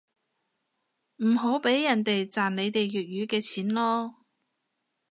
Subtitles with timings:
[1.17, 4.13] 唔好畀人哋賺你哋粵語嘅錢囉